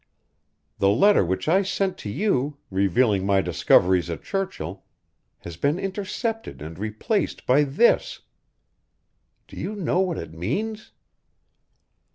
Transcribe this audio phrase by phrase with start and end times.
[0.79, 4.83] The letter which I sent to you, revealing my discoveries at Churchill,
[5.41, 8.21] has been intercepted and replaced by this.
[9.47, 10.91] Do you know what it means?"